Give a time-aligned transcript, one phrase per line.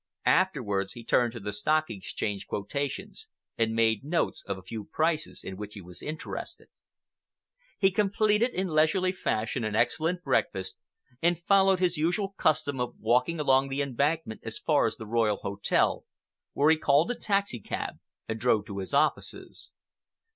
[0.25, 5.43] Afterwards he turned to the Stock Exchange quotations and made notes of a few prices
[5.43, 6.69] in which he was interested.
[7.77, 10.79] He completed in leisurely fashion an excellent breakfast
[11.21, 15.37] and followed his usual custom of walking along the Embankment as far as the Royal
[15.37, 16.03] Hotel,
[16.53, 19.69] where he called a taxicab and drove to his offices.